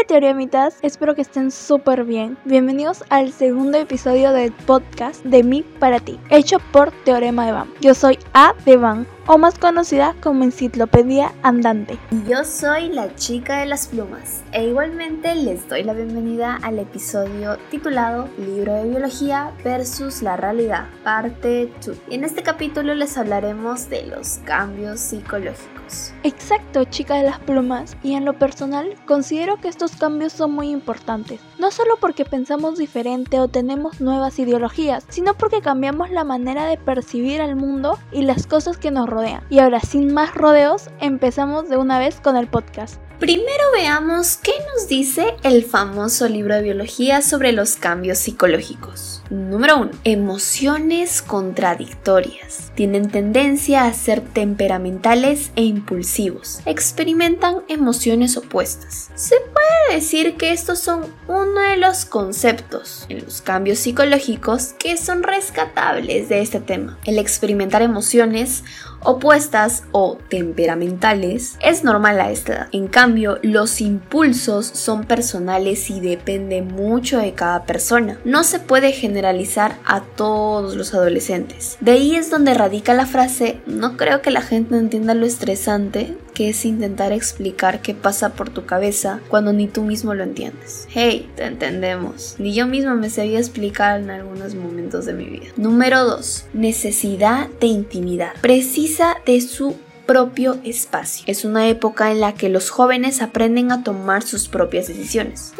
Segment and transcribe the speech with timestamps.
[0.00, 2.38] Hola teoremitas, espero que estén súper bien.
[2.46, 7.70] Bienvenidos al segundo episodio del podcast de mí para ti, hecho por Teorema de Van.
[7.82, 11.98] Yo soy A de Van, o más conocida como Enciclopedia Andante.
[12.28, 17.56] Yo soy la chica de las plumas e igualmente les doy la bienvenida al episodio
[17.70, 21.96] titulado Libro de Biología versus la realidad, parte 2.
[22.10, 26.12] Y en este capítulo les hablaremos de los cambios psicológicos.
[26.22, 30.70] Exacto, chica de las plumas, y en lo personal considero que estos cambios son muy
[30.70, 36.66] importantes, no solo porque pensamos diferente o tenemos nuevas ideologías, sino porque cambiamos la manera
[36.66, 40.88] de percibir al mundo y las cosas que nos rodean y ahora, sin más rodeos,
[41.00, 43.00] empezamos de una vez con el podcast.
[43.20, 49.22] Primero veamos qué nos dice el famoso libro de biología sobre los cambios psicológicos.
[49.28, 49.90] Número 1.
[50.04, 52.72] Emociones contradictorias.
[52.74, 56.62] Tienen tendencia a ser temperamentales e impulsivos.
[56.64, 59.10] Experimentan emociones opuestas.
[59.14, 64.96] Se puede decir que estos son uno de los conceptos en los cambios psicológicos que
[64.96, 66.98] son rescatables de este tema.
[67.04, 68.64] El experimentar emociones
[69.02, 72.68] opuestas o temperamentales es normal a esta edad.
[72.72, 78.18] En cambio, los impulsos son personales y depende mucho de cada persona.
[78.24, 81.76] No se puede generalizar a todos los adolescentes.
[81.80, 86.16] De ahí es donde radica la frase, no creo que la gente entienda lo estresante
[86.40, 90.86] que es intentar explicar qué pasa por tu cabeza cuando ni tú mismo lo entiendes.
[90.88, 92.36] Hey, te entendemos.
[92.38, 95.48] Ni yo misma me sabía explicar en algunos momentos de mi vida.
[95.58, 96.46] Número 2.
[96.54, 98.32] Necesidad de intimidad.
[98.40, 101.24] Precisa de su propio espacio.
[101.28, 105.52] Es una época en la que los jóvenes aprenden a tomar sus propias decisiones.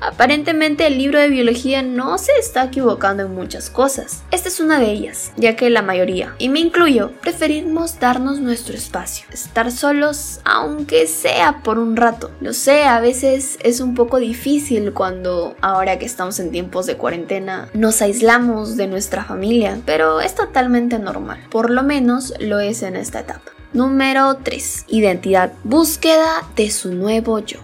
[0.00, 4.22] Aparentemente el libro de biología no se está equivocando en muchas cosas.
[4.30, 8.74] Esta es una de ellas, ya que la mayoría, y me incluyo, preferimos darnos nuestro
[8.74, 12.30] espacio, estar solos aunque sea por un rato.
[12.40, 16.96] Lo sé, a veces es un poco difícil cuando ahora que estamos en tiempos de
[16.96, 22.82] cuarentena nos aislamos de nuestra familia, pero es totalmente normal, por lo menos lo es
[22.82, 23.52] en esta etapa.
[23.72, 24.86] Número 3.
[24.88, 25.52] Identidad.
[25.64, 27.58] Búsqueda de su nuevo yo.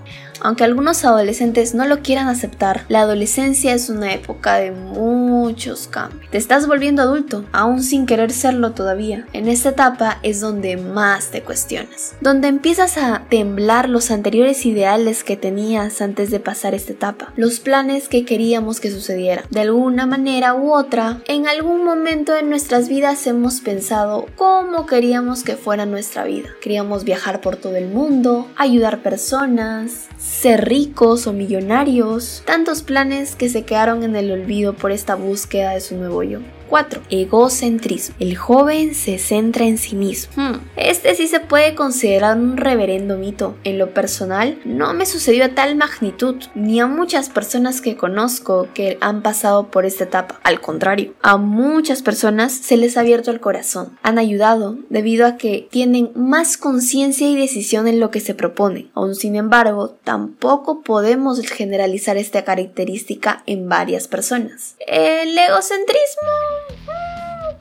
[0.44, 6.28] Aunque algunos adolescentes no lo quieran aceptar, la adolescencia es una época de muchos cambios.
[6.30, 9.26] Te estás volviendo adulto, aún sin querer serlo todavía.
[9.32, 15.22] En esta etapa es donde más te cuestionas, donde empiezas a temblar los anteriores ideales
[15.22, 19.44] que tenías antes de pasar esta etapa, los planes que queríamos que sucedieran.
[19.50, 25.44] De alguna manera u otra, en algún momento de nuestras vidas hemos pensado cómo queríamos
[25.44, 26.48] que fuera nuestra vida.
[26.60, 33.48] Queríamos viajar por todo el mundo, ayudar personas, ser ricos o millonarios, tantos planes que
[33.48, 36.40] se quedaron en el olvido por esta búsqueda de su nuevo yo.
[36.72, 37.02] 4.
[37.10, 38.16] Egocentrismo.
[38.18, 40.32] El joven se centra en sí mismo.
[40.36, 40.60] Hmm.
[40.76, 43.54] Este sí se puede considerar un reverendo mito.
[43.62, 48.68] En lo personal, no me sucedió a tal magnitud, ni a muchas personas que conozco
[48.72, 50.40] que han pasado por esta etapa.
[50.44, 53.98] Al contrario, a muchas personas se les ha abierto el corazón.
[54.02, 58.90] Han ayudado debido a que tienen más conciencia y decisión en lo que se proponen.
[58.94, 60.21] Aún sin embargo, tampoco
[60.84, 64.76] podemos generalizar esta característica en varias personas.
[64.86, 66.28] El egocentrismo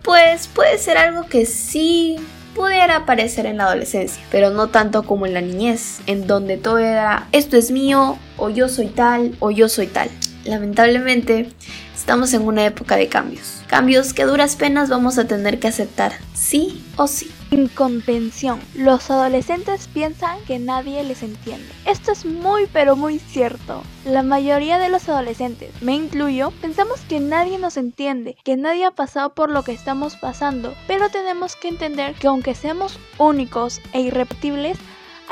[0.03, 2.17] pues puede ser algo que sí
[2.55, 6.79] pudiera aparecer en la adolescencia, pero no tanto como en la niñez, en donde todo
[6.79, 10.09] era esto es mío, o yo soy tal, o yo soy tal.
[10.43, 11.49] Lamentablemente,
[11.95, 13.61] estamos en una época de cambios.
[13.67, 17.31] Cambios que duras penas vamos a tener que aceptar, sí o sí.
[17.51, 18.61] Incontención.
[18.75, 21.67] Los adolescentes piensan que nadie les entiende.
[21.85, 23.83] Esto es muy pero muy cierto.
[24.05, 28.91] La mayoría de los adolescentes, me incluyo, pensamos que nadie nos entiende, que nadie ha
[28.91, 33.99] pasado por lo que estamos pasando, pero tenemos que entender que aunque seamos únicos e
[33.99, 34.77] irrepetibles,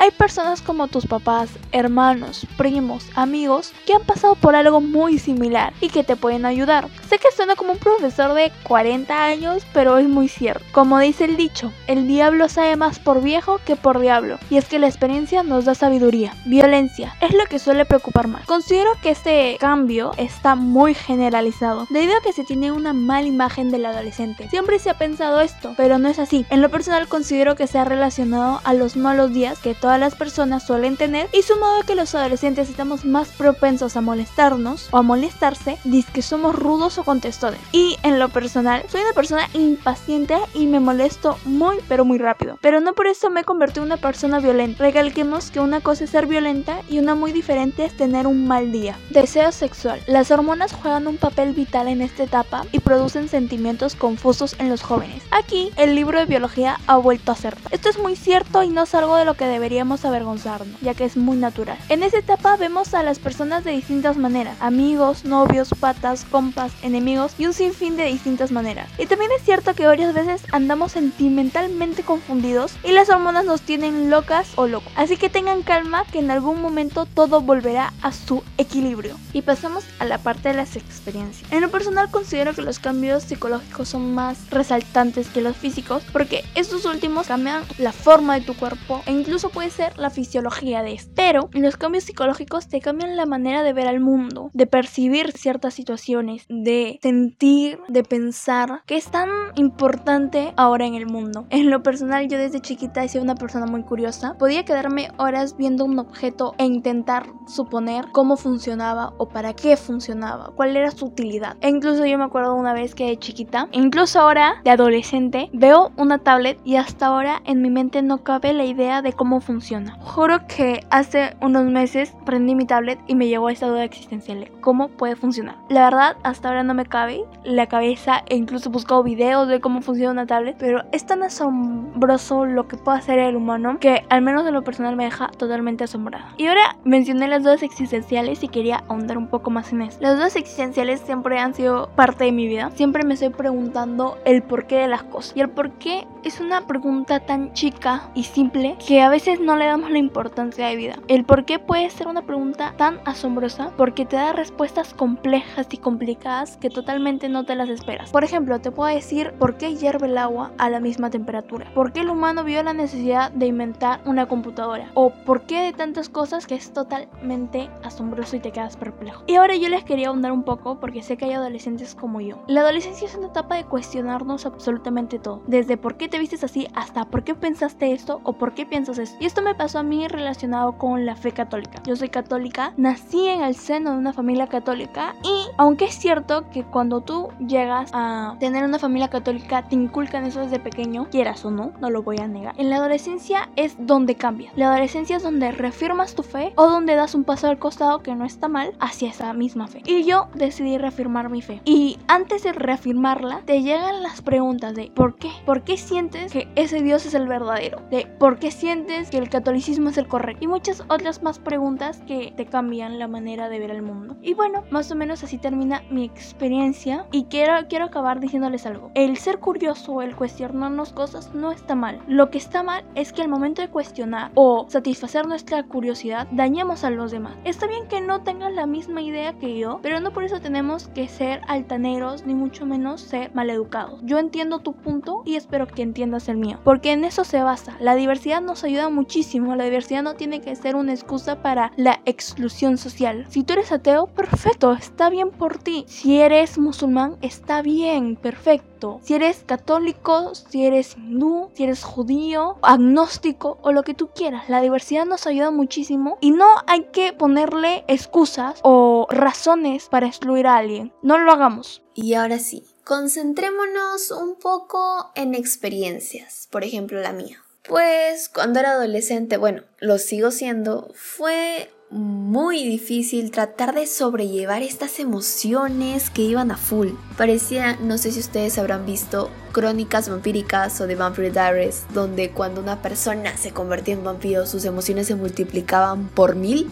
[0.00, 5.74] hay personas como tus papás, hermanos, primos, amigos que han pasado por algo muy similar
[5.82, 6.88] y que te pueden ayudar.
[7.10, 10.64] Sé que suena como un profesor de 40 años, pero es muy cierto.
[10.72, 14.38] Como dice el dicho, el diablo sabe más por viejo que por diablo.
[14.48, 16.32] Y es que la experiencia nos da sabiduría.
[16.46, 18.46] Violencia es lo que suele preocupar más.
[18.46, 23.70] Considero que este cambio está muy generalizado, debido a que se tiene una mala imagen
[23.70, 24.48] del adolescente.
[24.48, 26.46] Siempre se ha pensado esto, pero no es así.
[26.48, 30.14] En lo personal considero que se ha relacionado a los malos días que todas las
[30.14, 34.98] personas suelen tener y sumado a que los adolescentes estamos más propensos a molestarnos o
[34.98, 37.58] a molestarse, dice que somos rudos o contestones.
[37.72, 42.56] Y en lo personal, soy una persona impaciente y me molesto muy pero muy rápido.
[42.60, 44.84] Pero no por eso me convertí en una persona violenta.
[44.84, 48.70] Recalquemos que una cosa es ser violenta y una muy diferente es tener un mal
[48.70, 48.96] día.
[49.10, 50.00] Deseo sexual.
[50.06, 54.82] Las hormonas juegan un papel vital en esta etapa y producen sentimientos confusos en los
[54.82, 55.24] jóvenes.
[55.32, 57.56] Aquí el libro de biología ha vuelto a ser.
[57.72, 60.94] Esto es muy cierto y no es algo de lo que debería deberíamos avergonzarnos, ya
[60.94, 61.78] que es muy natural.
[61.90, 67.34] En esta etapa vemos a las personas de distintas maneras, amigos, novios, patas, compas, enemigos
[67.38, 68.88] y un sinfín de distintas maneras.
[68.98, 74.10] Y también es cierto que varias veces andamos sentimentalmente confundidos y las hormonas nos tienen
[74.10, 74.92] locas o locos.
[74.96, 79.14] Así que tengan calma que en algún momento todo volverá a su equilibrio.
[79.32, 81.52] Y pasamos a la parte de las experiencias.
[81.52, 86.44] En lo personal considero que los cambios psicológicos son más resaltantes que los físicos porque
[86.56, 90.94] estos últimos cambian la forma de tu cuerpo e incluso puede ser la fisiología de
[90.94, 91.12] este.
[91.14, 95.74] Pero los cambios psicológicos te cambian la manera de ver al mundo, de percibir ciertas
[95.74, 101.44] situaciones, de sentir, de pensar, que es tan importante ahora en el mundo.
[101.50, 104.34] En lo personal yo desde chiquita he sido una persona muy curiosa.
[104.38, 110.54] Podía quedarme horas viendo un objeto e intentar suponer cómo funcionaba o para qué funcionaba,
[110.56, 111.58] cuál era su utilidad.
[111.60, 115.90] E incluso yo me acuerdo una vez que de chiquita, incluso ahora de adolescente, veo
[115.98, 119.98] una tablet y hasta ahora en mi mente no cabe la idea de cómo funciona.
[120.00, 124.88] Juro que hace unos meses prendí mi tablet y me llegó esta duda existencial cómo
[124.88, 125.56] puede funcionar.
[125.68, 129.60] La verdad, hasta ahora no me cabe la cabeza e incluso he buscado videos de
[129.60, 134.04] cómo funciona una tablet, pero es tan asombroso lo que puede hacer el humano que
[134.08, 136.32] al menos en lo personal me deja totalmente asombrada.
[136.36, 139.98] Y ahora mencioné las dudas existenciales y quería ahondar un poco más en eso.
[140.00, 142.70] Las dudas existenciales siempre han sido parte de mi vida.
[142.74, 145.36] Siempre me estoy preguntando el porqué de las cosas.
[145.36, 149.66] Y el porqué es una pregunta tan chica y simple que a veces no le
[149.66, 150.96] damos la importancia de vida.
[151.08, 156.56] El porqué puede ser una pregunta tan asombrosa porque te da respuestas complejas y complicadas
[156.56, 158.10] que totalmente no te las esperas.
[158.10, 161.70] Por ejemplo, te puedo decir por qué hierve el agua a la misma temperatura.
[161.74, 164.90] ¿Por qué el humano vio la necesidad de inventar una computadora?
[164.94, 169.24] O por qué de tantas cosas que es totalmente asombroso y te quedas perplejo.
[169.26, 172.42] Y ahora yo les quería ahondar un poco porque sé que hay adolescentes como yo.
[172.46, 175.42] La adolescencia es una etapa de cuestionarnos absolutamente todo.
[175.46, 178.98] Desde por qué te vistes así hasta por qué pensaste esto o por qué piensas
[178.98, 179.16] esto.
[179.30, 181.80] Esto me pasó a mí relacionado con la fe católica.
[181.86, 186.50] Yo soy católica, nací en el seno de una familia católica y aunque es cierto
[186.50, 191.44] que cuando tú llegas a tener una familia católica te inculcan eso desde pequeño, quieras
[191.44, 192.56] o no, no lo voy a negar.
[192.58, 194.50] En la adolescencia es donde cambia.
[194.56, 198.16] La adolescencia es donde reafirmas tu fe o donde das un paso al costado que
[198.16, 199.80] no está mal hacia esa misma fe.
[199.86, 201.62] Y yo decidí reafirmar mi fe.
[201.64, 205.30] Y antes de reafirmarla, te llegan las preguntas de ¿por qué?
[205.46, 207.80] ¿Por qué sientes que ese Dios es el verdadero?
[207.92, 210.44] De ¿por qué sientes que el catolicismo es el correcto?
[210.44, 214.16] Y muchas otras más preguntas que te cambian la manera de ver el mundo.
[214.22, 217.06] Y bueno, más o menos así termina mi experiencia.
[217.12, 218.90] Y quiero, quiero acabar diciéndoles algo.
[218.94, 222.00] El ser curioso, el cuestionarnos cosas no está mal.
[222.06, 226.84] Lo que está mal es que al momento de cuestionar o satisfacer nuestra curiosidad, dañemos
[226.84, 227.36] a los demás.
[227.44, 230.88] Está bien que no tengan la misma idea que yo, pero no por eso tenemos
[230.88, 234.00] que ser altaneros ni mucho menos ser maleducados.
[234.02, 237.76] Yo entiendo tu punto y espero que entiendas el mío, porque en eso se basa.
[237.80, 242.00] La diversidad nos ayuda muchísimo, la diversidad no tiene que ser una excusa para la
[242.04, 243.26] exclusión social.
[243.28, 245.84] Si tú eres ateo, perfecto, está bien por ti.
[245.88, 249.00] Si eres musulmán, está bien, perfecto.
[249.02, 254.48] Si eres católico, si eres hindú, si eres judío, agnóstico o lo que tú quieras,
[254.48, 260.46] la diversidad nos ayuda muchísimo y no hay que ponerle excusas o razones para excluir
[260.46, 260.92] a alguien.
[261.02, 261.82] No lo hagamos.
[261.96, 267.42] Y ahora sí, concentrémonos un poco en experiencias, por ejemplo la mía.
[267.62, 275.00] Pues cuando era adolescente, bueno, lo sigo siendo, fue muy difícil tratar de sobrellevar estas
[275.00, 276.90] emociones que iban a full.
[277.18, 282.60] Parecía, no sé si ustedes habrán visto crónicas vampíricas o de Vampire Diaries, donde cuando
[282.60, 286.70] una persona se convertía en vampiro sus emociones se multiplicaban por mil.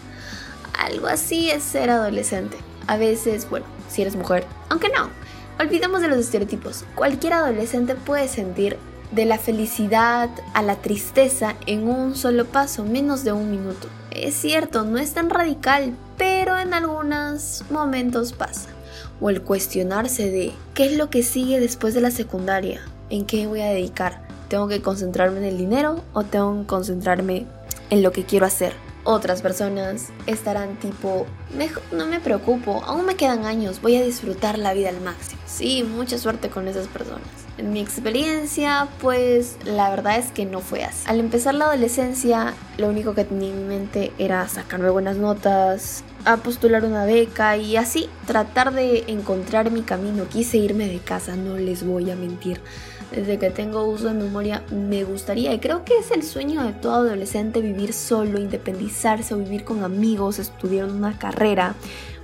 [0.73, 2.57] Algo así es ser adolescente.
[2.87, 5.09] A veces, bueno, si eres mujer, aunque no,
[5.59, 6.85] olvidemos de los estereotipos.
[6.95, 8.77] Cualquier adolescente puede sentir
[9.11, 13.87] de la felicidad a la tristeza en un solo paso, menos de un minuto.
[14.11, 18.69] Es cierto, no es tan radical, pero en algunos momentos pasa.
[19.21, 23.47] O el cuestionarse de qué es lo que sigue después de la secundaria, en qué
[23.47, 24.21] voy a dedicar.
[24.47, 27.45] ¿Tengo que concentrarme en el dinero o tengo que concentrarme
[27.89, 28.73] en lo que quiero hacer?
[29.03, 31.25] Otras personas estarán tipo,
[31.91, 35.41] no me preocupo, aún me quedan años, voy a disfrutar la vida al máximo.
[35.45, 37.38] Sí, mucha suerte con esas personas.
[37.63, 41.03] Mi experiencia, pues la verdad es que no fue así.
[41.07, 46.37] Al empezar la adolescencia, lo único que tenía en mente era sacarme buenas notas, a
[46.37, 50.27] postular una beca y así tratar de encontrar mi camino.
[50.29, 52.61] Quise irme de casa, no les voy a mentir.
[53.11, 56.73] Desde que tengo uso de memoria me gustaría y creo que es el sueño de
[56.73, 61.73] todo adolescente vivir solo, independizarse vivir con amigos, estudiar una carrera,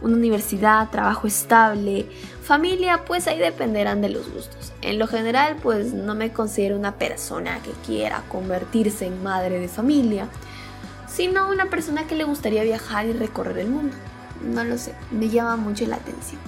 [0.04, 2.06] una universidad, trabajo estable,
[2.46, 4.72] familia, pues ahí dependerán de los gustos.
[4.82, 9.68] En lo general, pues no me considero una persona que quiera convertirse en madre de
[9.68, 10.28] familia,
[11.08, 13.96] sino una persona que le gustaría viajar y recorrer el mundo.
[14.44, 16.40] No lo sé, me llama mucho la atención.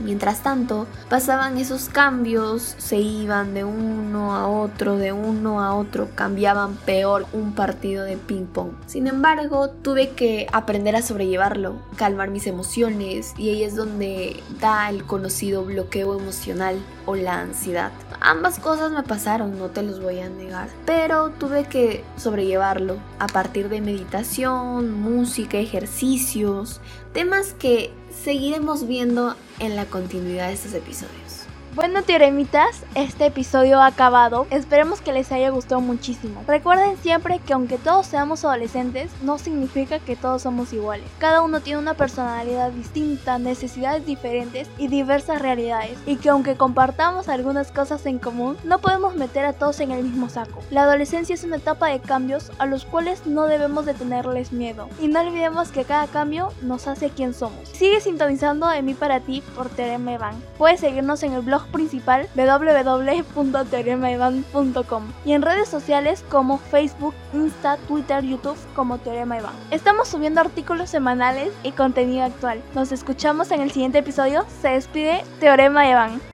[0.00, 6.08] Mientras tanto, pasaban esos cambios, se iban de uno a otro, de uno a otro,
[6.14, 8.72] cambiaban peor un partido de ping pong.
[8.86, 14.88] Sin embargo, tuve que aprender a sobrellevarlo, calmar mis emociones y ahí es donde da
[14.88, 17.92] el conocido bloqueo emocional o la ansiedad.
[18.20, 23.26] Ambas cosas me pasaron, no te los voy a negar, pero tuve que sobrellevarlo a
[23.26, 26.80] partir de meditación, música, ejercicios,
[27.12, 31.29] temas que seguiremos viendo en la continuidad de estos episodios.
[31.72, 34.48] Bueno, teoremitas, este episodio ha acabado.
[34.50, 36.42] Esperemos que les haya gustado muchísimo.
[36.48, 41.06] Recuerden siempre que aunque todos seamos adolescentes, no significa que todos somos iguales.
[41.18, 45.96] Cada uno tiene una personalidad distinta, necesidades diferentes y diversas realidades.
[46.06, 50.02] Y que aunque compartamos algunas cosas en común, no podemos meter a todos en el
[50.02, 50.58] mismo saco.
[50.70, 54.88] La adolescencia es una etapa de cambios a los cuales no debemos de tenerles miedo.
[55.00, 57.68] Y no olvidemos que cada cambio nos hace quien somos.
[57.68, 60.34] Sigue sintonizando de mí para ti por Teorema Evan.
[60.58, 68.24] Puedes seguirnos en el blog principal www.teoremaevan.com y en redes sociales como Facebook, Insta, Twitter,
[68.24, 69.54] YouTube como Teorema Evan.
[69.70, 72.62] Estamos subiendo artículos semanales y contenido actual.
[72.74, 74.44] Nos escuchamos en el siguiente episodio.
[74.60, 76.20] Se despide Teorema Evan.